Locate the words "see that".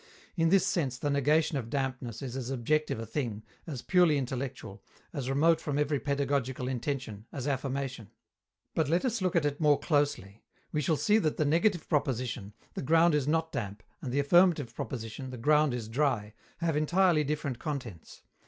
10.97-11.37